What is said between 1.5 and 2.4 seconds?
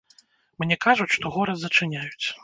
зачыняюць.